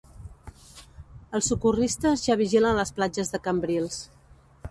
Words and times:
Els 1.39 1.49
socorristes 1.51 2.25
ja 2.29 2.37
vigilen 2.41 2.81
les 2.81 2.93
platges 3.01 3.31
de 3.35 3.43
Cambrils. 3.49 4.01